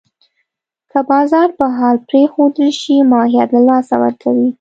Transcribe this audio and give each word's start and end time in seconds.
که 0.91 0.99
بازار 1.09 1.49
په 1.57 1.65
حال 1.77 1.95
پرېښودل 2.09 2.69
شي، 2.79 2.95
ماهیت 3.11 3.49
له 3.55 3.61
لاسه 3.69 3.95
ورکوي. 4.03 4.47